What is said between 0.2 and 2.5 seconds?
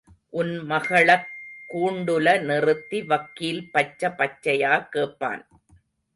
உன் மகளக் கூண்டுல